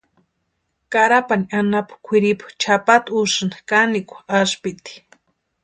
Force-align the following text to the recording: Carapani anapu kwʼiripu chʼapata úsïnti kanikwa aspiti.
Carapani 0.91 1.45
anapu 1.57 1.93
kwʼiripu 2.05 2.47
chʼapata 2.61 3.09
úsïnti 3.21 3.57
kanikwa 3.69 4.19
aspiti. 4.37 4.93